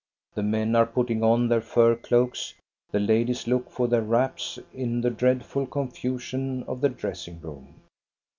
The 0.33 0.41
men 0.41 0.75
are 0.75 0.87
putting 0.87 1.21
on 1.21 1.47
their 1.47 1.61
fur 1.61 1.95
cloaks. 1.95 2.55
The 2.89 2.99
ladies 2.99 3.45
look 3.45 3.69
for 3.69 3.87
their 3.87 4.01
wraps 4.01 4.57
in 4.73 5.01
the 5.01 5.11
dreadful 5.11 5.67
confusion 5.67 6.63
of 6.63 6.81
the 6.81 6.89
dressing 6.89 7.39
room. 7.39 7.75